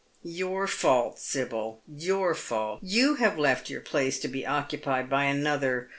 Your 0.23 0.65
fault, 0.65 1.19
Sibyl, 1.19 1.83
your 1.87 2.33
fault. 2.33 2.79
You 2.81 3.13
have 3.17 3.37
left 3.37 3.69
your 3.69 3.81
place 3.81 4.17
to 4.21 4.27
be 4.27 4.47
occupied 4.47 5.11
by 5.11 5.25
another. 5.25 5.89